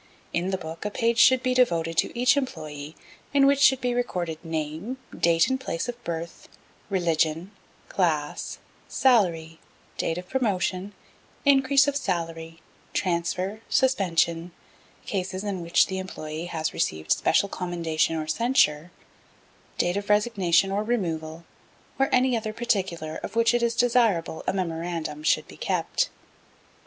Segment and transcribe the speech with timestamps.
[0.33, 2.95] In the book a page should be devoted to each employé,
[3.35, 6.49] in which should be recorded name, date, and place of birth,
[6.89, 7.51] religion,
[7.87, 9.59] class, salary,
[9.99, 10.93] date of promotion,
[11.45, 12.61] increase of salary,
[12.95, 14.51] transfer, suspension,
[15.05, 18.89] cases in which the employé has received special commendation or censure,
[19.77, 21.45] date of resignation or removal,
[21.99, 26.09] or any other particular of which it is desirable a memorandum should be kept.